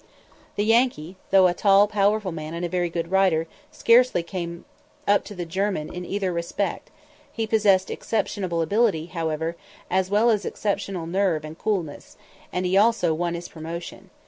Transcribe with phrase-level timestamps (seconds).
[0.55, 4.65] The Yankee, though a tall, powerful man and a very good rider, scarcely came
[5.07, 6.89] up to the German in either respect;
[7.31, 9.55] he possessed exceptional ability, however,
[9.91, 12.17] as well as exceptional nerve and coolness,
[12.51, 14.09] and he also won his promotion.